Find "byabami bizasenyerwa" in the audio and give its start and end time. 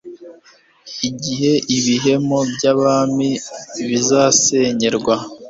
2.55-5.15